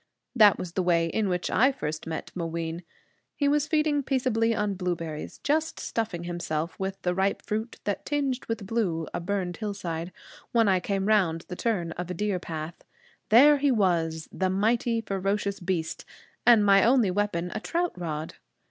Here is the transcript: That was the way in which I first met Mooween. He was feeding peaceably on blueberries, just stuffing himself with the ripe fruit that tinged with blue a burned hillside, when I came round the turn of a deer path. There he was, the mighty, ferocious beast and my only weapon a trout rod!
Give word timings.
That 0.35 0.57
was 0.57 0.71
the 0.71 0.81
way 0.81 1.05
in 1.05 1.29
which 1.29 1.51
I 1.51 1.71
first 1.71 2.07
met 2.07 2.31
Mooween. 2.33 2.81
He 3.35 3.47
was 3.47 3.67
feeding 3.67 4.01
peaceably 4.01 4.55
on 4.55 4.73
blueberries, 4.73 5.37
just 5.43 5.79
stuffing 5.79 6.23
himself 6.23 6.79
with 6.79 6.99
the 7.03 7.13
ripe 7.13 7.43
fruit 7.43 7.79
that 7.83 8.03
tinged 8.03 8.43
with 8.47 8.65
blue 8.65 9.07
a 9.13 9.19
burned 9.19 9.57
hillside, 9.57 10.11
when 10.53 10.67
I 10.67 10.79
came 10.79 11.05
round 11.05 11.41
the 11.49 11.55
turn 11.55 11.91
of 11.91 12.09
a 12.09 12.15
deer 12.15 12.39
path. 12.39 12.83
There 13.29 13.57
he 13.59 13.69
was, 13.69 14.27
the 14.31 14.49
mighty, 14.49 15.01
ferocious 15.01 15.59
beast 15.59 16.03
and 16.47 16.65
my 16.65 16.83
only 16.83 17.11
weapon 17.11 17.51
a 17.53 17.59
trout 17.59 17.91
rod! 17.95 18.33